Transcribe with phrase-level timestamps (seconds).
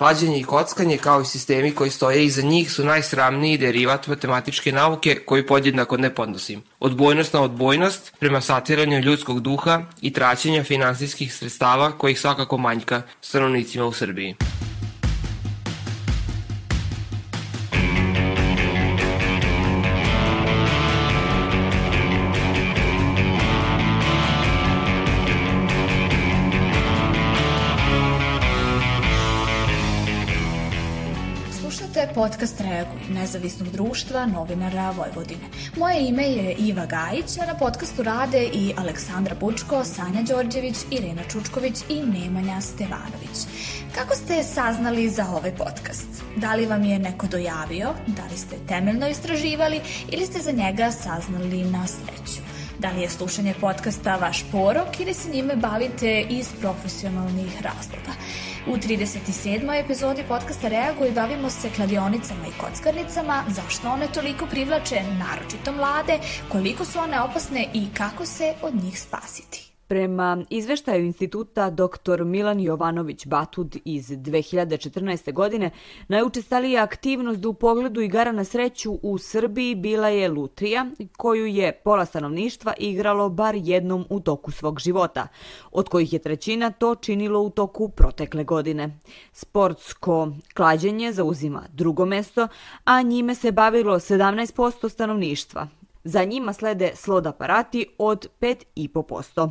[0.00, 5.14] Klađenje i kockanje kao i sistemi koji stoje iza njih su najsramniji derivat matematičke nauke
[5.26, 6.62] koji podjednako ne podnosim.
[6.78, 13.84] Odbojnost na odbojnost prema satiranju ljudskog duha i traćenja finansijskih sredstava kojih svakako manjka stanovnicima
[13.86, 14.36] u Srbiji.
[33.10, 35.46] Nezavisnog društva novinara Vojvodine.
[35.76, 41.22] Moje ime je Iva Gajić, a na podcastu rade i Aleksandra Bučko, Sanja Đorđević, Irena
[41.32, 43.38] Čučković i Nemanja Stevanović.
[43.94, 46.08] Kako ste saznali za ovaj podcast?
[46.36, 50.90] Da li vam je neko dojavio, da li ste temeljno istraživali ili ste za njega
[50.90, 52.42] saznali na sreću?
[52.78, 58.12] Da li je slušanje podcasta vaš porok ili se njime bavite iz profesionalnih razloga?
[58.70, 59.84] U 37.
[59.84, 66.84] epizodi podcasta Reaguj bavimo se kladionicama i kockarnicama, zašto one toliko privlače, naročito mlade, koliko
[66.84, 69.69] su one opasne i kako se od njih spasiti.
[69.90, 72.24] Prema izveštaju instituta dr.
[72.24, 75.32] Milan Jovanović Batud iz 2014.
[75.32, 75.70] godine,
[76.08, 82.04] najučestalija aktivnost u pogledu igara na sreću u Srbiji bila je lutrija, koju je pola
[82.04, 85.28] stanovništva igralo bar jednom u toku svog života,
[85.72, 88.98] od kojih je trećina to činilo u toku protekle godine.
[89.32, 92.48] Sportsko klađenje zauzima drugo mesto,
[92.84, 95.68] a njime se bavilo 17% stanovništva,
[96.04, 99.50] Za njima slede slod aparati od 5,5%.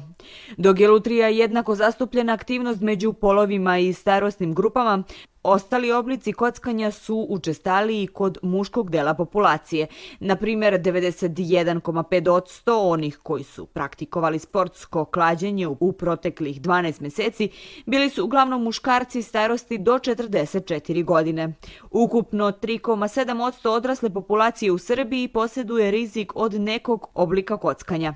[0.57, 5.03] Dok je lutrija jednako zastupljena aktivnost među polovima i starostnim grupama,
[5.43, 9.87] Ostali oblici kockanja su učestaliji kod muškog dela populacije.
[10.19, 17.49] Na primjer, 91,5% onih koji su praktikovali sportsko klađenje u proteklih 12 meseci
[17.85, 21.53] bili su uglavnom muškarci starosti do 44 godine.
[21.91, 28.13] Ukupno 3,7% odrasle populacije u Srbiji posjeduje rizik od nekog oblika kockanja.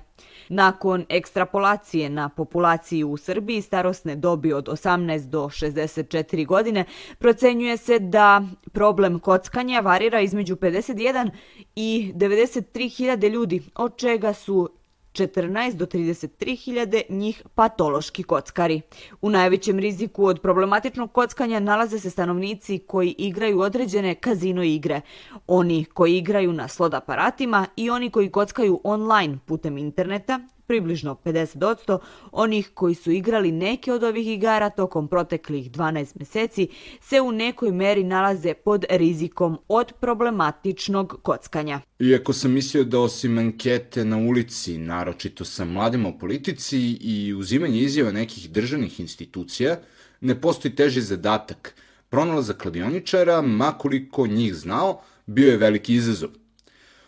[0.50, 6.86] Nakon ekstrapolacije na populaciju u Srbiji starosne dobi od 18 do 64 godine,
[7.20, 11.30] procenjuje se da problem kockanja varira između 51
[11.76, 14.70] i 93 hiljade ljudi, od čega su
[15.14, 18.82] 14 do 33 hiljade njih patološki kockari.
[19.22, 25.02] U najvećem riziku od problematičnog kockanja nalaze se stanovnici koji igraju određene kazino igre,
[25.48, 32.00] oni koji igraju na slot aparatima i oni koji kockaju online putem interneta, približno 50%
[32.32, 36.68] onih koji su igrali neke od ovih igara tokom proteklih 12 meseci
[37.02, 41.82] se u nekoj meri nalaze pod rizikom od problematičnog kockanja.
[42.00, 47.80] Iako sam mislio da osim ankete na ulici, naročito sa mladima u politici i uzimanje
[47.80, 49.80] izjava nekih državnih institucija,
[50.22, 51.76] ne postoji teži zadatak.
[52.10, 56.30] Pronalazak kladioničara, makoliko njih znao, bio je veliki izazov.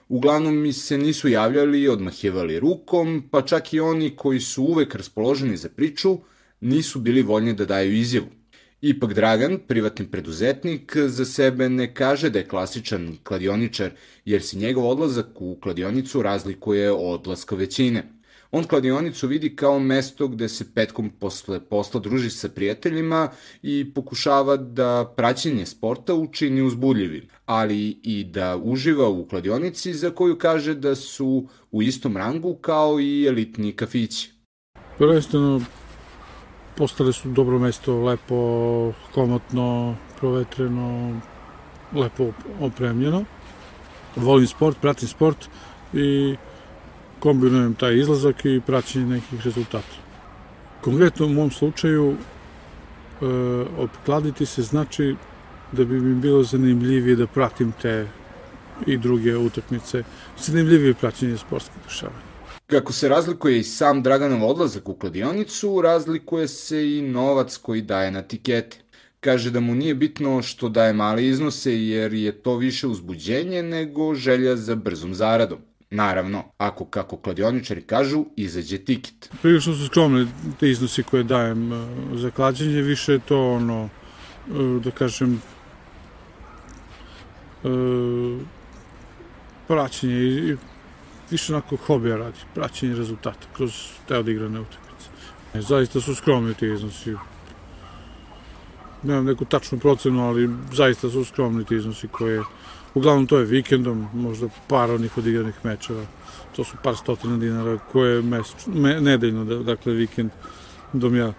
[0.09, 4.95] Uglavnom mi se nisu javljali i odmahivali rukom, pa čak i oni koji su uvek
[4.95, 6.17] raspoloženi za priču,
[6.61, 8.27] nisu bili voljni da daju izjavu.
[8.81, 13.91] Ipak Dragan, privatni preduzetnik, za sebe ne kaže da je klasičan kladioničar,
[14.25, 18.03] jer se njegov odlazak u kladionicu razlikuje od odlaska većine.
[18.57, 23.29] On kladionicu vidi kao mesto gde se petkom posle posla druži sa prijateljima
[23.61, 30.38] i pokušava da praćenje sporta učini uzbudljivim, ali i da uživa u kladionici za koju
[30.38, 34.31] kaže da su u istom rangu kao i elitni kafići.
[34.97, 35.61] Prvenstveno
[36.77, 41.19] postale su dobro mesto, lepo, komotno, provetreno,
[41.93, 43.25] lepo opremljeno.
[44.16, 45.49] Volim sport, pratim sport
[45.93, 46.35] i
[47.25, 49.95] kombinujem taj izlazak i praćenje nekih rezultata.
[50.81, 53.25] Konkretno u mom slučaju e,
[53.77, 55.15] opkladiti se znači
[55.71, 58.07] da bi mi bilo zanimljivije da pratim te
[58.85, 60.03] i druge utakmice,
[60.37, 62.21] zanimljivije praćenje sportskih dešavanja.
[62.67, 68.11] Kako se razlikuje i sam Draganov odlazak u kladionicu, razlikuje se i novac koji daje
[68.11, 68.77] na tikete.
[69.19, 74.13] Kaže da mu nije bitno što daje male iznose jer je to više uzbuđenje nego
[74.16, 75.59] želja za brzom zaradom.
[75.90, 79.29] Naravno, ako, kako kladioničari kažu, izađe tiket.
[79.41, 80.28] Prilično su skromne
[80.59, 81.79] te iznosi koje dajem uh,
[82.14, 85.41] za klađenje, više je to ono, uh, da kažem,
[87.64, 88.41] uh,
[89.67, 90.55] praćenje i
[91.32, 93.72] više onako hobija radi, praćenje rezultata kroz
[94.08, 95.09] te odigrane utakmice.
[95.53, 97.16] Zaista su skromni ti iznosi.
[99.03, 102.41] Nemam neku tačnu procenu, ali zaista su skromni ti iznosi koje
[102.95, 106.05] Uglavnom to je vikendom, možda par onih odigranih mečeva.
[106.55, 110.31] To su par stotina dinara koje mesečno, me, nedeljno, da, dakle vikend,
[110.93, 111.33] dom ja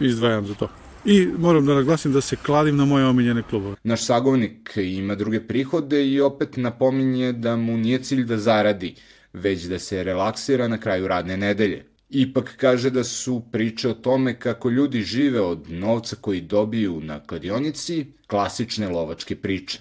[0.00, 0.68] izdvajam za to.
[1.04, 3.76] I moram da naglasim da se kladim na moje omiljene klubove.
[3.84, 8.94] Naš sagovnik ima druge prihode i opet napominje da mu nije cilj da zaradi,
[9.32, 11.84] već da se relaksira na kraju radne nedelje.
[12.10, 17.20] Ipak kaže da su priče o tome kako ljudi žive od novca koji dobiju na
[17.20, 19.80] kladionici klasične lovačke priče.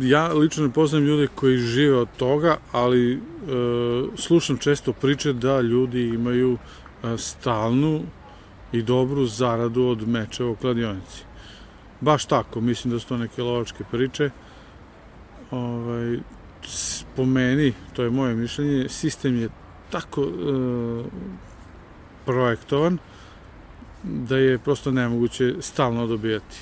[0.00, 3.18] Ja lično poznam ljude koji žive od toga, ali e,
[4.16, 8.02] slušam često priče da ljudi imaju e, stalnu
[8.72, 11.24] i dobru zaradu od meča u kladionici.
[12.00, 14.30] Baš tako, mislim da su to neke lovačke priče.
[15.50, 16.18] Ovaj,
[17.16, 19.48] po meni, to je moje mišljenje, sistem je
[19.90, 21.44] tako e,
[22.26, 22.98] projektovan
[24.02, 26.56] da je prosto nemoguće stalno dobijati.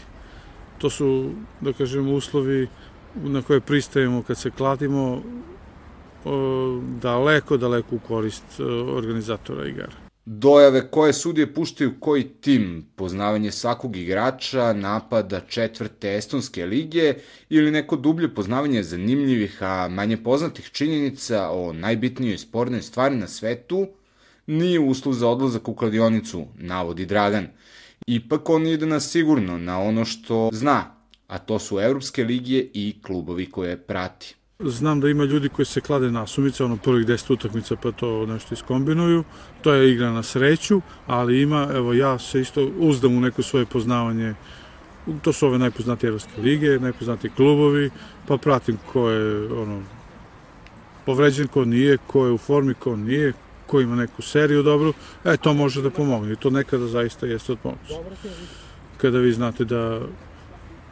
[0.78, 1.30] To su,
[1.60, 2.68] da kažem, uslovi
[3.14, 5.22] na koje pristajemo kad se kladimo
[7.00, 8.44] daleko, daleko u korist
[8.88, 9.92] organizatora igara.
[10.24, 17.14] Dojave koje sudije puštaju koji tim, poznavanje svakog igrača, napada četvrte estonske lige
[17.48, 23.86] ili neko dublje poznavanje zanimljivih, a manje poznatih činjenica o najbitnijoj spornoj stvari na svetu–
[24.46, 27.46] nije uslov za odlazak u kladionicu, navodi Dragan.
[28.06, 30.94] Ipak on ide na sigurno, na ono što zna,
[31.28, 34.34] a to su evropske ligije i klubovi koje prati.
[34.58, 38.54] Znam da ima ljudi koji se klade nasumice, ono prvih 10 utakmica pa to nešto
[38.54, 39.24] iskombinuju.
[39.62, 43.66] To je igra na sreću, ali ima, evo ja se isto uzdam u neko svoje
[43.66, 44.34] poznavanje
[45.22, 47.90] to su ove najpoznatije evropske lige, najpoznatiji klubovi,
[48.26, 49.82] pa pratim ko je ono,
[51.06, 53.32] povređen, ko nije, ko je u formi, ko nije,
[53.72, 54.92] ko ima neku seriju dobru,
[55.24, 56.32] e, to može da pomogne.
[56.32, 57.94] I to nekada zaista jeste od pomoći.
[59.00, 60.00] Kada vi znate da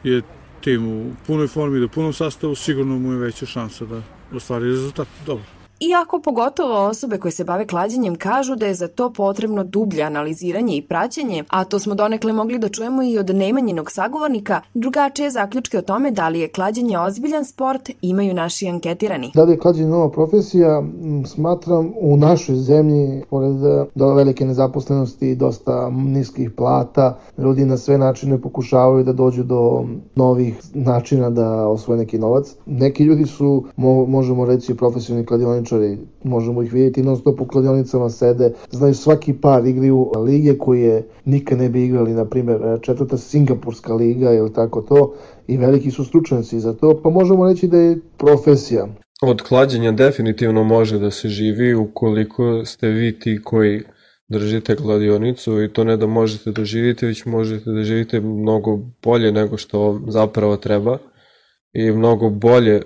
[0.03, 0.21] je
[0.61, 4.01] tim u punoj formi, da u punom sastavu, sigurno mu je veća šansa da
[4.33, 5.07] ostvari rezultat.
[5.25, 5.60] Dobro.
[5.89, 10.75] Iako pogotovo osobe koje se bave klađenjem kažu da je za to potrebno dublje analiziranje
[10.75, 15.77] i praćenje, a to smo donekle mogli da čujemo i od nemanjenog sagovornika, drugačije zaključke
[15.77, 19.31] o tome da li je klađenje ozbiljan sport imaju naši anketirani.
[19.33, 20.83] Da li je klađenje nova profesija,
[21.25, 23.55] smatram u našoj zemlji, pored
[23.95, 29.85] do velike nezaposlenosti i dosta niskih plata, ljudi na sve načine pokušavaju da dođu do
[30.15, 32.55] novih načina da osvoje neki novac.
[32.65, 33.63] Neki ljudi su,
[34.07, 39.33] možemo reći, profesionalni kladioničari kladioničari, možemo ih vidjeti non stop u kladionicama sede, znaju svaki
[39.33, 44.81] par igriju lige koje nikad ne bi igrali, na primjer četvrta Singapurska liga ili tako
[44.81, 45.13] to
[45.47, 48.87] i veliki su stručnjaci za to, pa možemo reći da je profesija.
[49.21, 53.81] Od klađenja definitivno može da se živi ukoliko ste vi ti koji
[54.29, 59.31] držite kladionicu i to ne da možete da živite, već možete da živite mnogo bolje
[59.31, 60.97] nego što zapravo treba
[61.73, 62.81] i mnogo bolje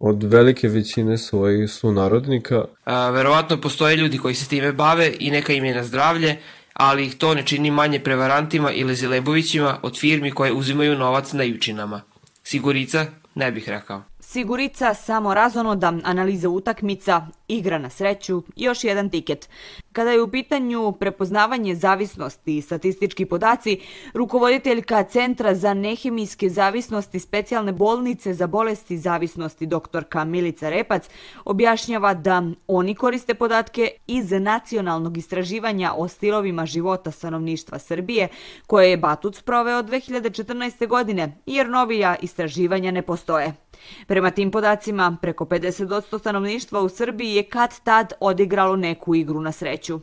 [0.00, 2.64] od velike većine svojih sunarodnika.
[2.84, 6.36] A, verovatno postoje ljudi koji se time bave i neka im je na zdravlje,
[6.72, 11.44] ali ih to ne čini manje prevarantima ili zilebovićima od firmi koje uzimaju novac na
[11.44, 12.02] ivčinama.
[12.44, 13.06] Sigurica?
[13.34, 14.09] Ne bih rekao.
[14.32, 19.48] Sigurica, samo razonoda, analiza utakmica, igra na sreću, još jedan tiket.
[19.92, 23.80] Kada je u pitanju prepoznavanje zavisnosti i statistički podaci,
[24.14, 31.08] rukovoditeljka Centra za nehemijske zavisnosti specijalne bolnice za bolesti zavisnosti doktorka Milica Repac
[31.44, 38.28] objašnjava da oni koriste podatke iz nacionalnog istraživanja o stilovima života stanovništva Srbije,
[38.66, 40.86] koje je Batuc sproveo 2014.
[40.86, 43.69] godine, jer novija istraživanja ne postoje.
[44.06, 49.52] Prema tim podacima, preko 50% stanovništva u Srbiji je kad tad odigralo neku igru na
[49.52, 50.00] sreću.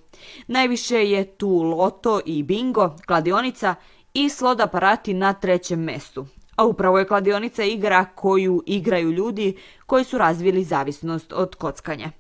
[0.48, 3.76] Najviše je tu loto i bingo, kladionica
[4.14, 6.26] i slot aparati na trećem mestu.
[6.56, 12.12] A upravo je kladionica igra koju igraju ljudi koji su razvili zavisnost od kockanja.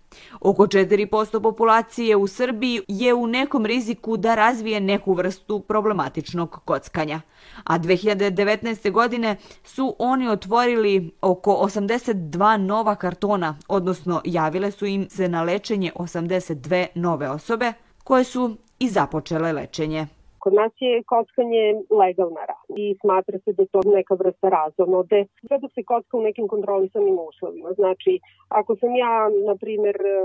[0.42, 7.22] Oko 4% populacije u Srbiji je u nekom riziku da razvije neku vrstu problematičnog kockanja.
[7.64, 8.92] A 2019.
[8.92, 15.92] godine su oni otvorili oko 82 nova kartona, odnosno javile su im se na lečenje
[15.96, 20.08] 82 nove osobe koje su i započele lečenje.
[20.48, 21.66] Kod nas je kockanje
[22.02, 25.26] legalna rad i smatra se da je to neka vrsta razonode.
[25.48, 27.70] Sve da se kocka u nekim kontrolisanim uslovima.
[27.80, 30.16] Znači, ako sam ja, na primer, e,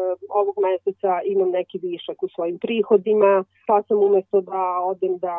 [0.41, 4.63] ovog meseca imam neki višak u svojim prihodima, pa sam umesto da
[4.93, 5.37] odem da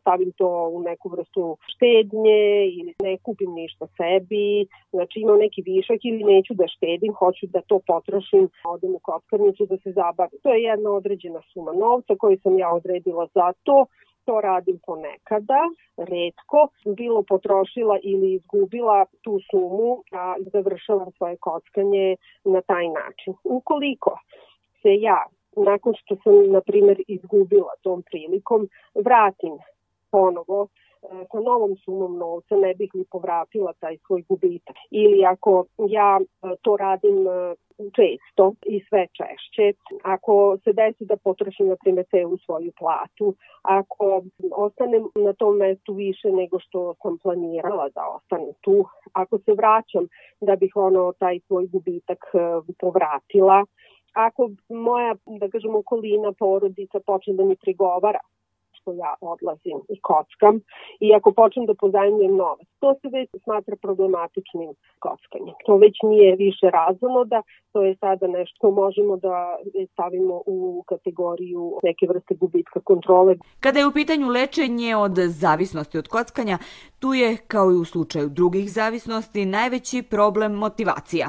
[0.00, 2.42] stavim to u neku vrstu štednje
[2.78, 7.60] ili ne kupim ništa sebi, znači imam neki višak ili neću da štedim, hoću da
[7.60, 10.38] to potrošim, odem u kockarnicu da se zabavim.
[10.42, 13.86] To je jedna određena suma novca koju sam ja odredila za to
[14.24, 15.60] to radim ponekada,
[15.96, 23.34] redko, bilo potrošila ili izgubila tu sumu, a završavam svoje kockanje na taj način.
[23.44, 24.18] Ukoliko
[24.82, 25.26] se ja,
[25.56, 29.58] nakon što sam, na primer, izgubila tom prilikom, vratim
[30.10, 30.68] ponovo
[31.32, 34.76] sa novom sumom novca ne bih li povratila taj svoj gubitak.
[34.90, 36.20] Ili ako ja
[36.62, 37.26] to radim
[37.78, 39.72] često i sve češće.
[40.02, 45.94] Ako se desi da potrošim, na primjer, celu svoju platu, ako ostanem na tom mestu
[45.94, 50.06] više nego što sam planirala da ostanem tu, ako se vraćam
[50.40, 52.38] da bih ono taj svoj gubitak e,
[52.80, 53.64] povratila,
[54.12, 58.18] ako moja, da kažem, okolina, porodica počne da mi prigovara
[58.84, 60.60] što ja odlazim i kockam
[61.00, 62.68] i ako počnem da pozajemljujem novac.
[62.78, 65.54] To se već smatra problematičnim kockanjem.
[65.66, 66.66] To već nije više
[67.24, 69.56] da to je sada nešto možemo da
[69.92, 73.36] stavimo u kategoriju neke vrste gubitka kontrole.
[73.60, 76.58] Kada je u pitanju lečenje od zavisnosti od kockanja,
[76.98, 81.26] tu je, kao i u slučaju drugih zavisnosti, najveći problem motivacija.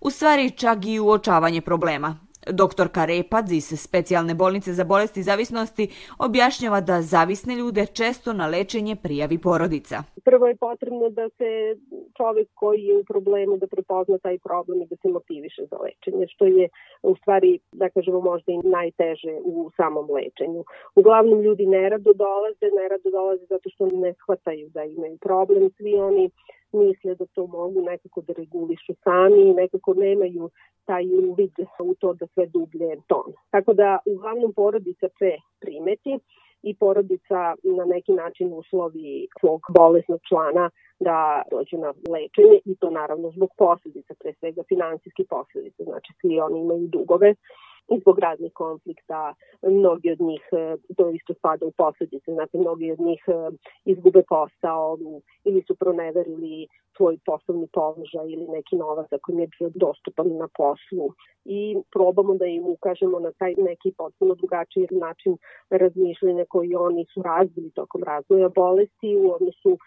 [0.00, 2.23] U stvari čak i uočavanje problema.
[2.52, 8.96] Doktorka Repac iz specijalne bolnice za bolesti zavisnosti objašnjava da zavisne ljude često na lečenje
[9.02, 10.02] prijavi porodica.
[10.24, 11.76] Prvo je potrebno da se
[12.16, 16.26] čovek koji je u problemu da prepozna taj problem i da se motiviše za lečenje,
[16.28, 16.68] što je
[17.02, 20.64] u stvari, da kažemo, možda i najteže u samom lečenju.
[20.94, 26.30] Uglavnom ljudi nerado dolaze, nerado dolaze zato što ne shvataju da imaju problem, svi oni
[26.74, 30.50] misle da to mogu nekako da regulišu sami i nekako nemaju
[30.84, 33.32] taj uvid u to da sve dublje ton.
[33.50, 36.18] Tako da uglavnom porodica pre primeti
[36.62, 42.90] i porodica na neki način uslovi svog bolesnog člana da dođu na lečenje i to
[42.90, 47.34] naravno zbog posledica, pre svega finansijski posledice, znači svi oni imaju dugove
[48.00, 53.00] zbog raznih konflikta, mnogi od njih, e, to isto spada u posledice, znači mnogi od
[53.00, 53.32] njih e,
[53.84, 54.98] izgube posao
[55.44, 60.48] ili su proneverili svoj poslovni položaj ili neki novac ako im je bio dostupan na
[60.56, 61.06] poslu.
[61.44, 65.36] I probamo da im ukažemo na taj neki potpuno drugačiji način
[65.70, 69.78] razmišljanja koji oni su razbili tokom razvoja bolesti u odnosu e,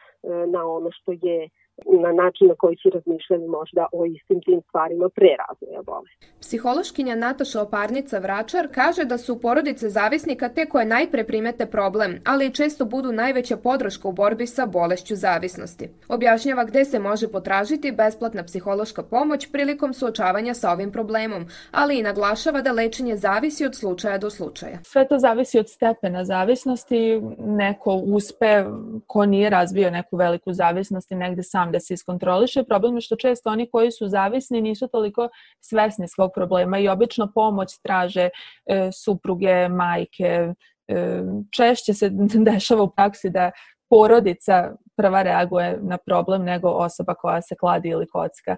[0.47, 1.49] na ono što je
[1.85, 6.27] na način na koji su razmišljali možda o istim tim stvarima pre razvoja bolesti.
[6.41, 12.47] Psihološkinja Nataša Oparnica Vračar kaže da su porodice zavisnika te koje najpre primete problem, ali
[12.47, 15.89] i često budu najveća podrška u borbi sa bolešću zavisnosti.
[16.09, 22.03] Objašnjava gde se može potražiti besplatna psihološka pomoć prilikom suočavanja sa ovim problemom, ali i
[22.03, 24.77] naglašava da lečenje zavisi od slučaja do slučaja.
[24.83, 27.21] Sve to zavisi od stepena zavisnosti.
[27.37, 28.63] Neko uspe
[29.07, 32.63] ko nije razvio neku veliku zavisnost i negde sam sam da se iskontroliše.
[32.63, 37.31] Problem je što često oni koji su zavisni nisu toliko svesni svog problema i obično
[37.35, 38.29] pomoć traže
[38.65, 40.53] e, supruge, majke.
[40.87, 41.21] E,
[41.51, 42.09] češće se
[42.51, 43.51] dešava u praksi da
[43.89, 48.55] porodica prva reaguje na problem nego osoba koja se kladi ili kocka.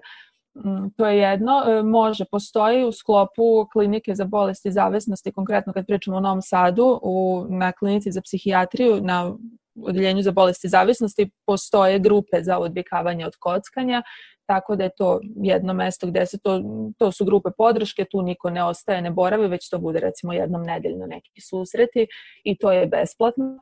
[0.54, 1.52] Mm, to je jedno.
[1.66, 7.00] E, može, postoji u sklopu klinike za bolesti zavisnosti, konkretno kad pričamo o Novom Sadu,
[7.02, 9.34] u, na klinici za psihijatriju, na
[9.82, 14.02] odeljenju za bolesti zavisnosti postoje grupe za odvikavanje od kockanja,
[14.46, 16.62] tako da je to jedno mesto gde se to,
[16.98, 20.62] to su grupe podrške, tu niko ne ostaje, ne boravi, već to bude recimo jednom
[20.62, 22.06] nedeljno neki susreti
[22.44, 23.58] i to je besplatno.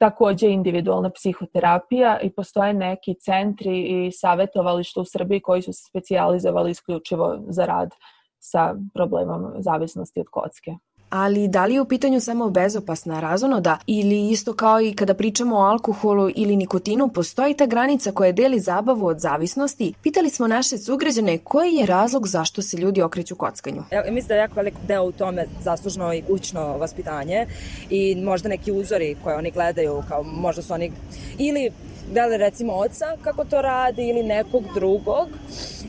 [0.00, 6.70] Takođe individualna psihoterapija i postoje neki centri i savjetovališta u Srbiji koji su se specijalizovali
[6.70, 7.90] isključivo za rad
[8.38, 10.70] sa problemom zavisnosti od kocke
[11.10, 15.56] ali da li je u pitanju samo bezopasna razonoda ili isto kao i kada pričamo
[15.56, 19.92] o alkoholu ili nikotinu, postoji ta granica koja deli zabavu od zavisnosti?
[20.02, 23.82] Pitali smo naše sugrađane koji je razlog zašto se ljudi okreću kockanju.
[23.92, 27.46] Ja, mislim da je jako velik deo u tome zaslužno i kućno vaspitanje
[27.90, 30.92] i možda neki uzori koje oni gledaju, kao možda su oni
[31.38, 31.70] ili
[32.12, 35.28] gledali recimo oca kako to radi ili nekog drugog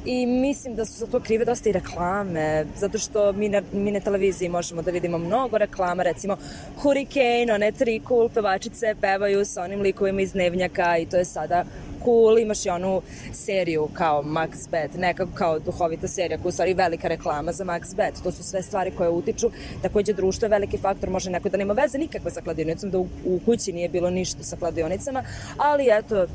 [0.06, 3.92] i mislim da su za to krive dosta i reklame, zato što mi na, mi
[3.92, 6.38] na televiziji možemo da vidimo mnogo reklama, recimo
[6.82, 11.66] Hurricane, one tri cool pevačice pevaju sa onim likovima iz Dnevnjaka i to je sada
[12.04, 13.02] cool, imaš i onu
[13.34, 17.66] seriju kao Max Bet, nekako kao duhovita serija koja je u stvari velika reklama za
[17.66, 18.24] Max Bet.
[18.24, 19.52] To su sve stvari koje utiču.
[19.82, 23.08] Takođe, društvo je veliki faktor, može neko da nema veze nikakve sa kladionicom, da u,
[23.26, 25.24] u kući nije bilo ništa sa kladionicama,
[25.58, 26.26] ali eto,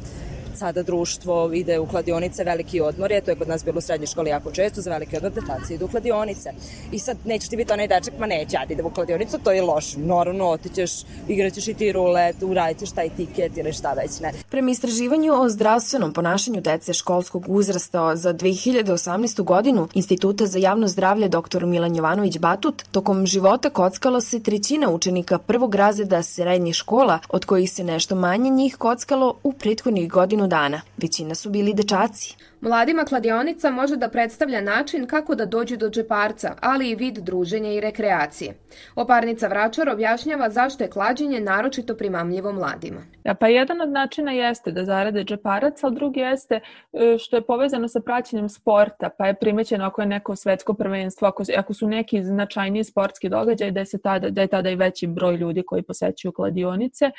[0.57, 4.07] sada društvo ide u kladionice, veliki odmor je, to je kod nas bilo u srednjoj
[4.07, 6.51] školi jako često, za veliki odmor dečaci idu u kladionice.
[6.93, 9.63] I sad nećeš ti biti onaj dečak, ma neće, ja idem u kladionicu, to je
[9.63, 9.97] loš.
[9.97, 10.91] Naravno, otićeš,
[11.29, 14.33] igraćeš i ti rulet, uradit ćeš taj tiket ili šta već ne.
[14.51, 19.43] Prema istraživanju o zdravstvenom ponašanju dece školskog uzrasta za 2018.
[19.43, 21.67] godinu Instituta za javno zdravlje dr.
[21.67, 27.73] Milan Jovanović Batut, tokom života kockalo se trećina učenika prvog razreda srednjih škola, od kojih
[27.73, 30.81] se nešto manje njih kockalo u prethodnih godinu godinu dana.
[30.97, 32.37] Većina su bili dečaci.
[32.61, 37.73] Mladima kladionica može da predstavlja način kako da dođu do džeparca, ali i vid druženja
[37.73, 38.55] i rekreacije.
[38.97, 43.03] Oparnica Vračar objašnjava zašto je klađenje naročito primamljivo mladima.
[43.25, 46.61] Ja, pa jedan od načina jeste da zarade džeparac, ali drugi jeste
[46.93, 51.29] e, što je povezano sa praćenjem sporta, pa je primećeno ako je neko svetsko prvenstvo,
[51.29, 54.77] ako, ako su neki značajniji sportski događaj, da je, se tada, da je tada i
[54.77, 57.11] veći broj ljudi koji posećuju kladionice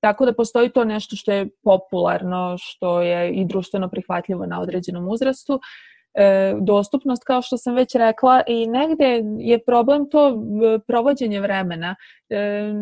[0.00, 5.08] Tako da postoji to nešto što je popularno, što je i društveno prihvatljivo na određenom
[5.08, 5.60] uzrastu.
[6.14, 11.94] E, dostupnost, kao što sam već rekla, i negde je problem to e, provođenje vremena.
[12.28, 12.72] E,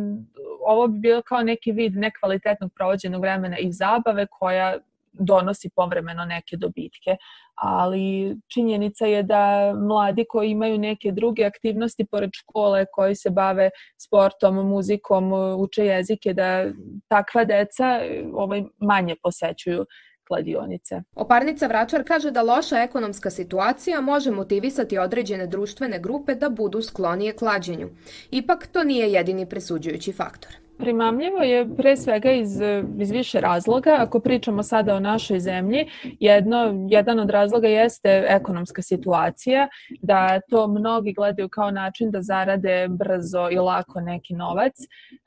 [0.66, 4.78] ovo bi bilo kao neki vid nekvalitetnog provođenog vremena i zabave koja
[5.18, 7.16] donosi povremeno neke dobitke,
[7.54, 13.70] ali činjenica je da mladi koji imaju neke druge aktivnosti pored škole, koji se bave
[14.00, 16.64] sportom, muzikom, uče jezike, da
[17.08, 18.00] takva deca
[18.32, 19.86] ovaj, manje posećuju
[20.28, 21.02] kladionice.
[21.16, 27.32] Oparnica Vračar kaže da loša ekonomska situacija može motivisati određene društvene grupe da budu sklonije
[27.32, 27.88] klađenju.
[28.30, 30.67] Ipak to nije jedini presuđujući faktor.
[30.78, 32.60] Primamljivo je pre svega iz,
[32.98, 33.96] iz više razloga.
[33.98, 35.86] Ako pričamo sada o našoj zemlji,
[36.20, 39.68] jedno, jedan od razloga jeste ekonomska situacija,
[40.02, 44.72] da to mnogi gledaju kao način da zarade brzo i lako neki novac.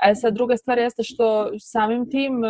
[0.06, 2.42] E sad, druga stvar jeste što samim tim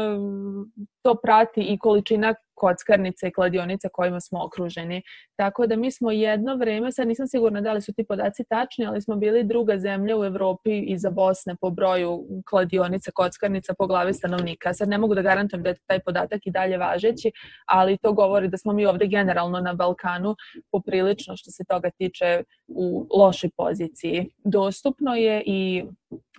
[1.04, 5.02] to prati i količina kockarnica i kladionica kojima smo okruženi.
[5.36, 8.86] Tako da mi smo jedno vreme, sad nisam sigurna da li su ti podaci tačni,
[8.86, 14.14] ali smo bili druga zemlja u Evropi iza Bosne po broju kladionica, kockarnica po glavi
[14.14, 14.74] stanovnika.
[14.74, 17.32] Sad ne mogu da garantujem da je taj podatak i dalje važeći,
[17.66, 20.36] ali to govori da smo mi ovde generalno na Balkanu
[20.72, 24.30] poprilično što se toga tiče u lošoj poziciji.
[24.44, 25.84] Dostupno je i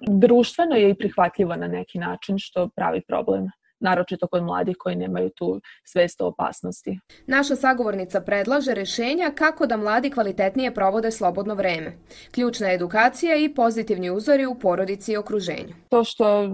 [0.09, 3.49] društveno je i prihvatljivo na neki način što pravi problem
[3.83, 6.99] naročito kod mladih koji nemaju tu svest o opasnosti.
[7.27, 11.97] Naša sagovornica predlaže rešenja kako da mladi kvalitetnije provode slobodno vreme.
[12.31, 15.75] Ključna je edukacija i pozitivni uzori u porodici i okruženju.
[15.89, 16.49] To što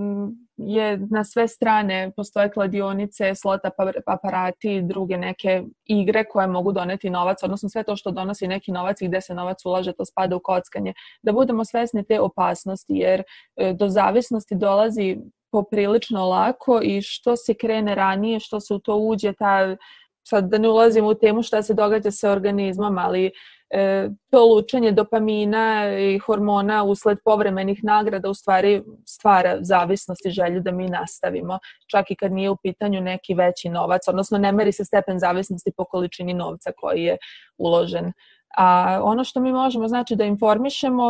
[0.58, 3.70] je na sve strane postoje kladionice, slota
[4.06, 8.72] aparati i druge neke igre koje mogu doneti novac, odnosno sve to što donosi neki
[8.72, 10.92] novac i gde se novac ulaže, to spada u kockanje.
[11.22, 13.22] Da budemo svesni te opasnosti, jer
[13.56, 15.18] e, do zavisnosti dolazi
[15.52, 19.76] poprilično lako i što se krene ranije, što se u to uđe, ta,
[20.22, 23.30] sad da ne ulazim u temu šta se događa sa organizmom, ali
[23.70, 30.60] e, to lučenje dopamina i hormona usled povremenih nagrada u stvari stvara zavisnost i želju
[30.60, 31.58] da mi nastavimo,
[31.90, 35.72] čak i kad nije u pitanju neki veći novac, odnosno ne meri se stepen zavisnosti
[35.76, 37.16] po količini novca koji je
[37.58, 38.12] uložen.
[38.56, 41.04] A ono što mi možemo znači da informišemo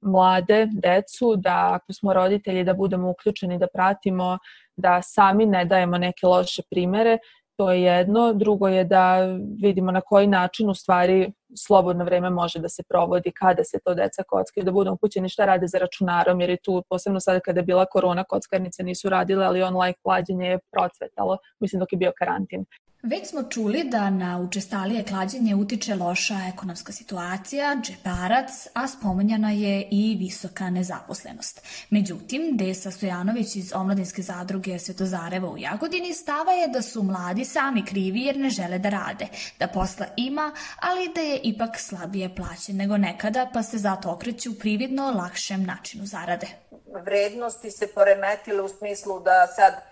[0.00, 4.38] mlade, decu, da ako smo roditelji da budemo uključeni, da pratimo,
[4.76, 7.18] da sami ne dajemo neke loše primere,
[7.58, 8.32] to je jedno.
[8.32, 9.18] Drugo je da
[9.62, 11.32] vidimo na koji način u stvari
[11.66, 15.44] slobodno vreme može da se provodi, kada se to deca kockaju, da budemo upućeni šta
[15.44, 19.44] rade za računarom, jer je tu, posebno sada kada je bila korona, kockarnice nisu radile,
[19.44, 22.64] ali online klađenje je procvetalo, mislim dok je bio karantin.
[23.02, 29.88] Već smo čuli da na učestalije klađenje utiče loša ekonomska situacija, džeparac, a spomenjana je
[29.90, 31.60] i visoka nezaposlenost.
[31.90, 37.84] Međutim, Desa Stojanović iz Omladinske zadruge Svetozareva u Jagodini stava je da su mladi sami
[37.84, 39.26] krivi jer ne žele da rade,
[39.58, 44.58] da posla ima, ali da je ipak slabije plaćen nego nekada, pa se zato okreću
[44.58, 46.46] prividno lakšem načinu zarade.
[47.04, 49.87] Vrednosti se poremetile u smislu da sad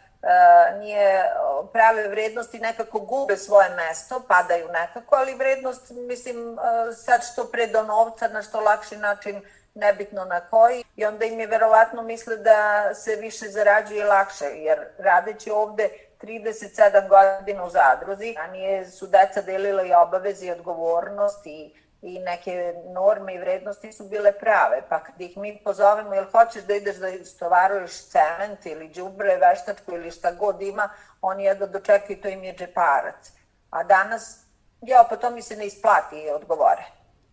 [0.79, 1.25] nije
[1.73, 6.57] prave vrednosti nekako gube svoje mesto, padaju nekako, ali vrednost, mislim,
[7.05, 9.43] sad što pre do novca, na što lakši način,
[9.75, 14.79] nebitno na koji, i onda im je verovatno misle da se više zarađuje lakše, jer
[14.99, 15.89] radeći ovde
[16.23, 22.19] 37 godina u zadruzi, a nije su deca delila i obaveze i odgovornost i i
[22.19, 26.75] neke norme i vrednosti su bile prave, pa kad ih mi pozovemo, jel hoćeš da
[26.75, 30.89] ideš da istovaruješ cement ili džubre, veštačku ili šta god ima,
[31.23, 33.33] oni jedno dočekaju, to im je džeparac.
[33.71, 34.45] A danas,
[34.81, 36.85] ja, pa to mi se ne isplati i odgovore.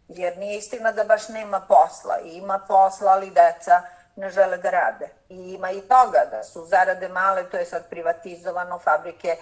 [0.07, 2.19] Jer nije istina da baš nema posla.
[2.25, 3.81] I ima posla, ali deca
[4.15, 5.09] ne žele da rade.
[5.29, 9.37] I ima i toga da su zarade male, to je sad privatizovano, fabrike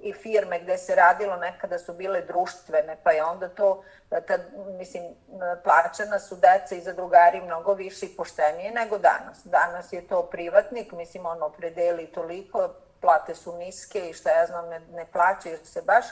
[0.00, 4.40] i firme gde se radilo nekada su bile društvene, pa je onda to, tad,
[4.78, 5.02] mislim,
[5.64, 9.44] plaćana su deca i za drugari mnogo više i poštenije nego danas.
[9.44, 12.68] Danas je to privatnik, mislim, ono predeli toliko,
[13.00, 16.04] plate su niske i šta ja znam, ne, ne plaćaju se baš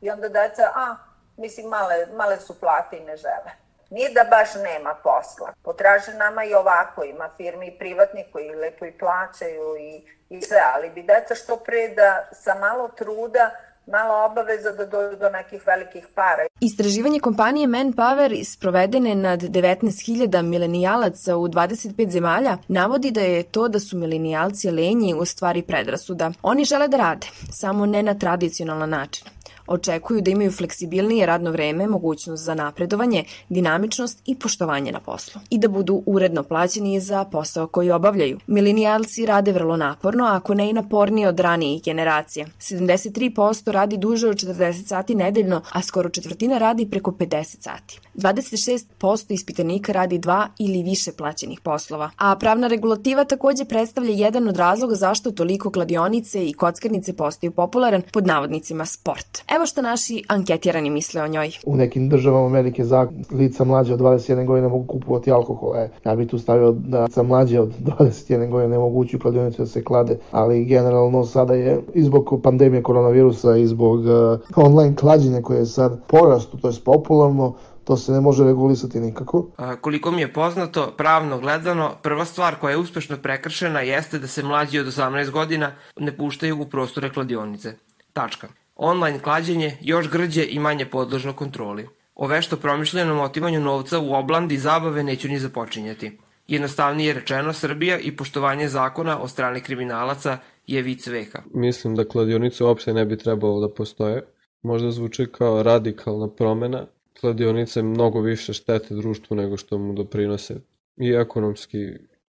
[0.00, 0.96] i onda deca, a,
[1.36, 3.69] mislim, male, male su plate i ne žele.
[3.90, 5.52] Nije da baš nema posla.
[5.62, 10.60] Potraže nama i ovako, ima firmi i privatni koji lepo i plaćaju i, i sve,
[10.74, 13.50] ali bi deca što pre da sa malo truda
[13.86, 16.46] malo obaveza da dođu do nekih velikih para.
[16.60, 23.80] Istraživanje kompanije Manpower sprovedene nad 19.000 milenijalaca u 25 zemalja navodi da je to da
[23.80, 26.30] su milenijalci lenji u stvari predrasuda.
[26.42, 29.26] Oni žele da rade, samo ne na tradicionalan način.
[29.70, 35.40] Očekuju da imaju fleksibilnije radno vreme, mogućnost za napredovanje, dinamičnost i poštovanje na poslu.
[35.50, 38.38] I da budu uredno plaćeni za posao koji obavljaju.
[38.46, 42.46] Milenijalci rade vrlo naporno, ako ne i napornije od ranijih generacija.
[42.60, 48.00] 73% radi duže od 40 sati nedeljno, a skoro četvrtina radi preko 50 sati.
[48.14, 52.10] 26% ispitanika radi dva ili više plaćenih poslova.
[52.16, 58.02] A pravna regulativa takođe predstavlja jedan od razloga zašto toliko kladionice i kockarnice postaju popularan
[58.12, 59.42] pod navodnicima sport.
[59.48, 61.50] Evo što naši anketirani misle o njoj.
[61.66, 65.76] U nekim državama Amerike za lica mlađe od 21 godine mogu kupovati alkohol.
[65.76, 69.20] E, ja bih tu stavio da sa mlađe od 21 godine ne mogu ući u
[69.20, 74.40] kladionicu da se klade, ali generalno sada je i zbog pandemije koronavirusa i zbog uh,
[74.56, 79.46] online klađenja koje je sad porastu, to je popularno, to se ne može regulisati nikako.
[79.56, 84.26] A, koliko mi je poznato, pravno gledano, prva stvar koja je uspešno prekršena jeste da
[84.26, 87.74] se mlađi od 18 godina ne puštaju u prostore kladionice.
[88.12, 88.48] Tačka.
[88.82, 91.88] Online klađenje još grđe i manje podložno kontroli.
[92.14, 96.18] O vešto promišljenom otimanju novca u oblandi zabave neću ni započinjati.
[96.48, 101.42] Jednostavnije rečeno, Srbija i poštovanje zakona o strani kriminalaca je vic veka.
[101.54, 104.22] Mislim da kladionice uopšte ne bi trebalo da postoje.
[104.62, 106.86] Možda zvuči kao radikalna promena.
[107.20, 110.56] Kladionice mnogo više štete društvu nego što mu doprinose
[110.96, 111.86] i ekonomski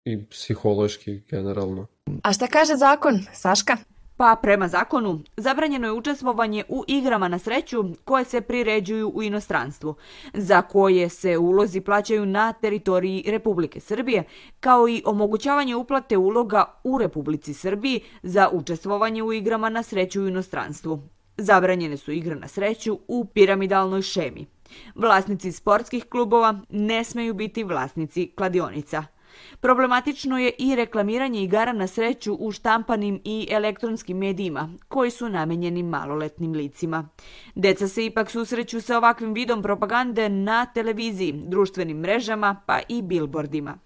[0.05, 1.87] i psihološki generalno.
[2.23, 3.77] A šta kaže zakon, Saška?
[4.17, 9.95] Pa prema zakonu, zabranjeno je učestvovanje u igrama na sreću koje se priređuju u inostranstvu,
[10.35, 14.25] za koje se ulozi plaćaju na teritoriji Republike Srbije,
[14.61, 20.29] kao i omogućavanje uplate uloga u Republici Srbiji za učestvovanje u igrama na sreću u
[20.29, 21.03] inostranstvu.
[21.37, 24.47] Zabranjene su igre na sreću u piramidalnoj šemi.
[24.95, 29.14] Vlasnici sportskih klubova ne smeju biti vlasnici kladionica.
[29.61, 35.83] Problematično je i reklamiranje igara na sreću u štampanim i elektronskim medijima, koji su namenjeni
[35.83, 37.09] maloletnim licima.
[37.55, 43.79] Deca se ipak susreću sa ovakvim vidom propagande na televiziji, društvenim mrežama pa i bilbordima.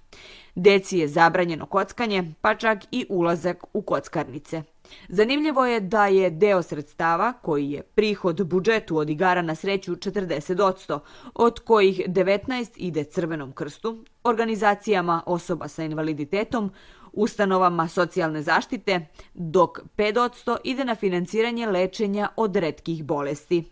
[0.54, 4.62] Deci je zabranjeno kockanje, pa čak i ulazak u kockarnice.
[5.08, 10.98] Zanimljivo je da je deo sredstava, koji je prihod budžetu od igara na sreću 40%,
[11.34, 16.70] od kojih 19 ide Crvenom krstu, organizacijama osoba sa invaliditetom,
[17.12, 23.64] ustanovama socijalne zaštite, dok 5% ide na financiranje lečenja od redkih bolesti.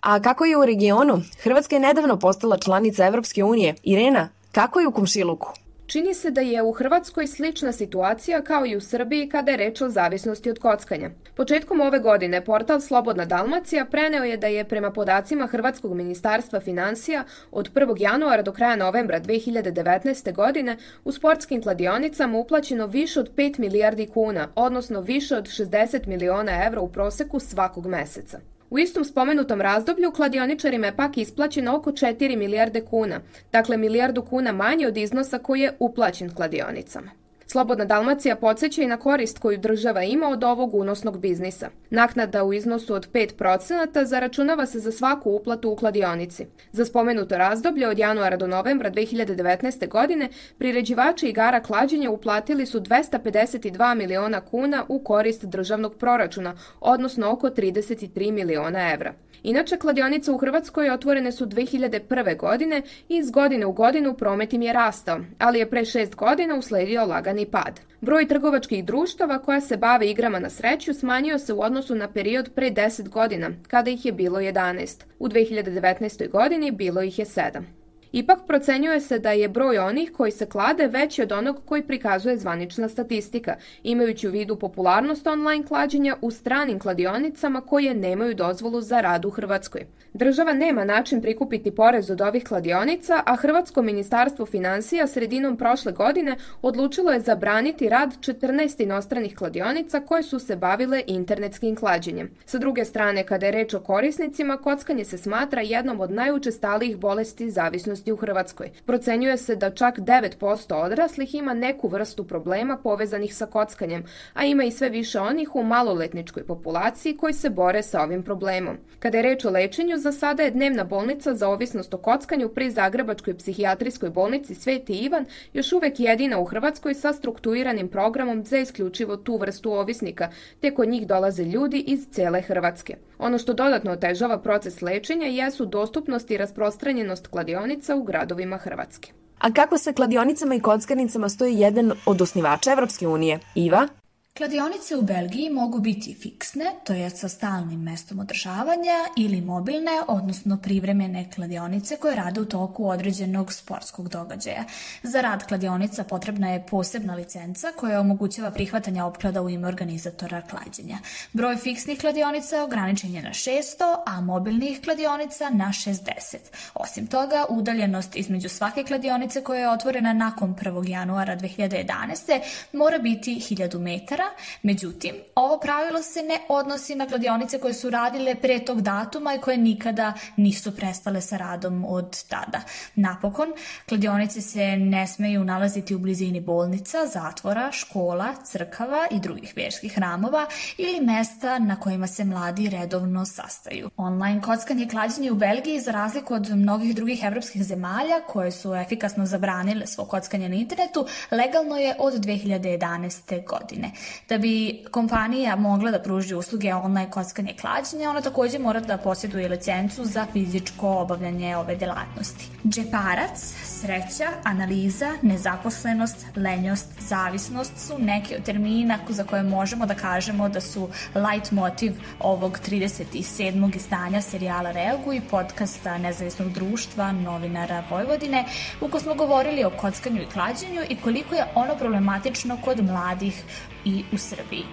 [0.00, 1.20] A kako je u regionu?
[1.42, 3.74] Hrvatska je nedavno postala članica Evropske unije.
[3.82, 5.65] Irena, kako je u Komšiluku?
[5.86, 9.80] Čini se da je u Hrvatskoj slična situacija kao i u Srbiji kada je reč
[9.80, 11.10] o zavisnosti od kockanja.
[11.34, 17.24] Početkom ove godine portal Slobodna Dalmacija preneo je da je prema podacima Hrvatskog ministarstva financija
[17.50, 17.96] od 1.
[17.98, 20.32] januara do kraja novembra 2019.
[20.32, 26.64] godine u sportskim kladionicama uplaćeno više od 5 milijardi kuna, odnosno više od 60 miliona
[26.66, 28.55] evra u proseku svakog meseca.
[28.70, 33.20] U istom spomenutom razdoblju kladioničarima je pak isplaćeno oko 4 milijarde kuna,
[33.52, 37.25] dakle milijardu kuna manje od iznosa koji je uplaćen kladionicama.
[37.48, 41.68] Slobodna Dalmacija podsjeća i na korist koju država ima od ovog unosnog biznisa.
[41.90, 46.46] Naknada u iznosu od 5% zaračunava se za svaku uplatu u kladionici.
[46.72, 49.88] Za spomenuto razdoblje od januara do novembra 2019.
[49.88, 50.28] godine
[50.58, 58.32] priređivači igara klađenja uplatili su 252 miliona kuna u korist državnog proračuna, odnosno oko 33
[58.32, 59.14] miliona evra.
[59.42, 62.36] Inače, kladionice u Hrvatskoj otvorene su 2001.
[62.36, 66.54] godine i iz godine u godinu promet im je rastao, ali je pre šest godina
[66.54, 67.80] usledio lagani pad.
[68.00, 72.50] Broj trgovačkih društava koja se bave igrama na sreću smanjio se u odnosu na period
[72.54, 75.04] pre 10 godina, kada ih je bilo 11.
[75.18, 76.30] U 2019.
[76.30, 77.85] godini bilo ih je 7.
[78.16, 82.36] Ipak procenjuje se da je broj onih koji se klade veći od onog koji prikazuje
[82.36, 89.00] zvanična statistika, imajući u vidu popularnost online klađenja u stranim kladionicama koje nemaju dozvolu za
[89.00, 89.86] rad u Hrvatskoj.
[90.12, 96.36] Država nema način prikupiti porez od ovih kladionica, a Hrvatsko ministarstvo financija sredinom prošle godine
[96.62, 102.30] odlučilo je zabraniti rad 14 inostranih kladionica koje su se bavile internetskim klađenjem.
[102.44, 107.50] Sa druge strane, kada je reč o korisnicima, kockanje se smatra jednom od najučestalijih bolesti
[107.50, 108.70] zavisnosti zavisnosti u Hrvatskoj.
[108.86, 114.64] Procenjuje se da čak 9% odraslih ima neku vrstu problema povezanih sa kockanjem, a ima
[114.64, 118.76] i sve više onih u maloletničkoj populaciji koji se bore sa ovim problemom.
[118.98, 122.70] Kada je reč o lečenju, za sada je dnevna bolnica za ovisnost o kockanju pri
[122.70, 129.16] Zagrebačkoj psihijatrijskoj bolnici Sveti Ivan još uvek jedina u Hrvatskoj sa strukturiranim programom za isključivo
[129.16, 132.96] tu vrstu ovisnika, te kod njih dolaze ljudi iz cele Hrvatske.
[133.18, 139.12] Ono što dodatno otežava proces lečenja jesu dostupnost i rasprostranjenost kladionica u gradovima Hrvatske.
[139.38, 143.88] A kako se kladionicama i kockarnicama stoji jedan od osnivača Evropske unije, Iva?
[144.36, 150.56] Kladionice u Belgiji mogu biti fiksne, to je sa stalnim mestom održavanja, ili mobilne, odnosno
[150.56, 154.64] privremene kladionice koje rade u toku određenog sportskog događaja.
[155.02, 160.98] Za rad kladionica potrebna je posebna licenca koja omogućava prihvatanje opklada u ime organizatora klađenja.
[161.32, 163.62] Broj fiksnih kladionica ograničen je na 600,
[164.06, 166.36] a mobilnih kladionica na 60.
[166.74, 170.88] Osim toga, udaljenost između svake kladionice koja je otvorena nakon 1.
[170.88, 172.40] januara 2011.
[172.72, 174.25] mora biti 1000 metara,
[174.62, 179.40] Međutim, ovo pravilo se ne odnosi na kladionice koje su radile pre tog datuma i
[179.40, 182.60] koje nikada nisu prestale sa radom od tada.
[182.94, 183.52] Napokon,
[183.88, 190.46] kladionice se ne smeju nalaziti u blizini bolnica, zatvora, škola, crkava i drugih verskih hramova
[190.78, 193.90] ili mesta na kojima se mladi redovno sastaju.
[193.96, 198.74] Online kockanje i klađenje u Belgiji, za razliku od mnogih drugih evropskih zemalja koje su
[198.74, 203.46] efikasno zabranile svo kockanje na internetu, legalno je od 2011.
[203.46, 203.90] godine.
[204.28, 208.98] Da bi kompanija mogla da pruži usluge online kockanja i klađenja, ona takođe mora da
[208.98, 212.48] posjeduje licencu za fizičko obavljanje ove delatnosti.
[212.68, 220.48] Džeparac, sreća, analiza, nezaposlenost, lenjost, zavisnost su neki od termina za koje možemo da kažemo
[220.48, 223.76] da su light motiv ovog 37.
[223.76, 228.44] izdanja serijala Reagu i podcasta Nezavisnog društva novinara Vojvodine,
[228.80, 233.44] u ko smo govorili o kockanju i klađenju i koliko je ono problematično kod mladih
[233.86, 234.64] i u Srbiji.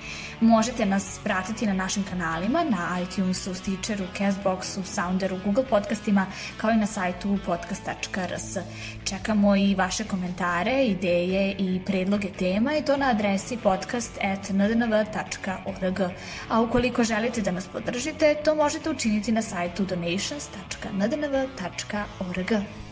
[0.41, 6.25] Možete nas pratiti na našim kanalima, na iTunesu, Stitcheru, Castboxu, Sounderu, Google podcastima,
[6.57, 8.57] kao i na sajtu podcast.rs.
[9.03, 15.99] Čekamo i vaše komentare, ideje i predloge tema i to na adresi podcast.ndnv.org.
[16.49, 22.82] A ukoliko želite da nas podržite, to možete učiniti na sajtu donations.ndnv.org.